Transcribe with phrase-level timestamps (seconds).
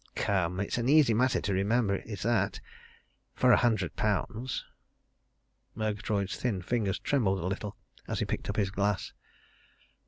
[0.15, 0.59] Come!
[0.59, 2.59] It's an easy matter to remember is that
[3.35, 4.65] for a hundred pounds."
[5.75, 7.77] Murgatroyd's thin fingers trembled a little
[8.07, 9.13] as he picked up his glass.